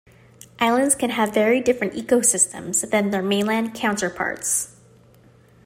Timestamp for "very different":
1.31-1.93